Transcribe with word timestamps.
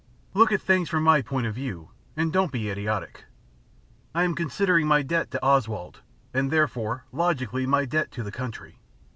Look 0.33 0.51
at 0.51 0.61
things 0.63 0.89
from 0.89 1.03
my 1.03 1.21
point 1.21 1.45
of 1.45 1.53
view, 1.53 1.91
and 2.17 2.33
don't 2.33 2.51
be 2.51 2.71
idiotic. 2.71 3.25
I 4.15 4.23
am 4.23 4.33
considering 4.33 4.87
my 4.87 5.03
debt 5.03 5.29
to 5.29 5.45
Oswald, 5.45 5.99
and 6.33 6.49
therefore, 6.49 7.05
logically, 7.11 7.67
my 7.67 7.85
debt 7.85 8.09
to 8.13 8.23
the 8.23 8.31
country. 8.31 8.79